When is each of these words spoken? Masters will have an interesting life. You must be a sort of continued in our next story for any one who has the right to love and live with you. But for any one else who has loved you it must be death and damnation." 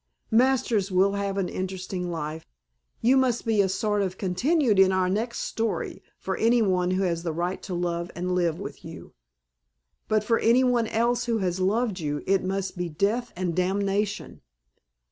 Masters 0.31 0.89
will 0.91 1.11
have 1.11 1.37
an 1.37 1.47
interesting 1.47 2.09
life. 2.09 2.47
You 3.01 3.15
must 3.17 3.45
be 3.45 3.61
a 3.61 3.69
sort 3.69 4.01
of 4.01 4.17
continued 4.17 4.79
in 4.79 4.91
our 4.91 5.07
next 5.07 5.41
story 5.41 6.01
for 6.17 6.35
any 6.37 6.59
one 6.59 6.89
who 6.89 7.03
has 7.03 7.21
the 7.21 7.31
right 7.31 7.61
to 7.61 7.75
love 7.75 8.09
and 8.15 8.33
live 8.33 8.59
with 8.59 8.83
you. 8.83 9.13
But 10.07 10.23
for 10.23 10.39
any 10.39 10.63
one 10.63 10.87
else 10.87 11.25
who 11.25 11.37
has 11.37 11.59
loved 11.59 11.99
you 11.99 12.23
it 12.25 12.43
must 12.43 12.75
be 12.75 12.89
death 12.89 13.31
and 13.35 13.55
damnation." 13.55 14.41